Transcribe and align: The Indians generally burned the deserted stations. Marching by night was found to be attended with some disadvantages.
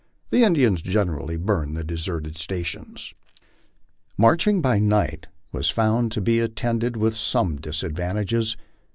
The 0.31 0.43
Indians 0.43 0.81
generally 0.81 1.37
burned 1.37 1.77
the 1.77 1.83
deserted 1.83 2.35
stations. 2.35 3.13
Marching 4.17 4.59
by 4.59 4.79
night 4.79 5.27
was 5.51 5.69
found 5.69 6.11
to 6.13 6.21
be 6.21 6.39
attended 6.39 6.97
with 6.97 7.15
some 7.15 7.57
disadvantages. 7.57 8.57